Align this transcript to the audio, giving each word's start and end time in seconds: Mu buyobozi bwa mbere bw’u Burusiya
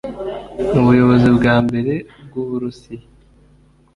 Mu 0.73 0.81
buyobozi 0.87 1.29
bwa 1.37 1.55
mbere 1.65 1.93
bw’u 2.27 2.43
Burusiya 2.49 3.05